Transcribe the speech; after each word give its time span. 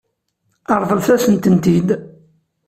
Ṛeḍlet-as-tent-id. 0.79 1.89